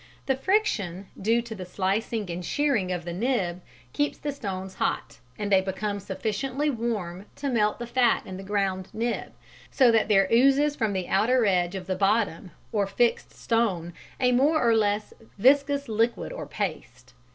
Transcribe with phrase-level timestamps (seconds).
[0.25, 3.61] The friction, due to the slicing and shearing of the nib,
[3.93, 8.41] keeps the stones hot, and they become sufficiently warm to melt the fat in the
[8.43, 9.31] ground nib,
[9.69, 14.31] so that there oozes from the outer edge of the bottom or fixed stone a
[14.31, 17.13] more or less viscous liquid or paste.